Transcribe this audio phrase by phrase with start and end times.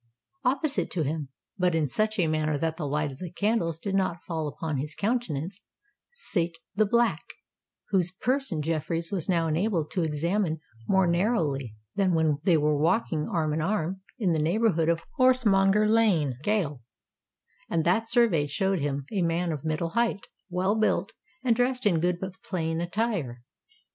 [0.43, 1.29] Opposite to him,
[1.59, 4.77] but in such a manner that the light of the candles did not fall upon
[4.77, 5.61] his countenance,
[6.11, 7.19] sate the Black,
[7.89, 13.27] whose person Jeffreys was now enabled to examine more narrowly than when they were walking
[13.27, 16.81] arm in arm in the neighbourhood of Horsemonger Lane Gaol;
[17.69, 21.11] and that survey showed him a man of middle height, well built,
[21.43, 23.43] and dressed in good but plain attire.